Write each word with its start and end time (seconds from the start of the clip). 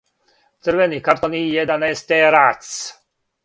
Црвени 0.67 0.99
картон 1.09 1.37
и 1.41 1.43
једанаестерац. 1.57 2.67